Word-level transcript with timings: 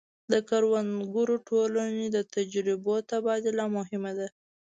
د 0.31 0.33
کروندګرو 0.49 1.35
ټولنې 1.49 2.07
د 2.15 2.17
تجربو 2.35 2.93
تبادله 3.11 3.65
مهمه 3.77 4.11
ده. 4.19 4.27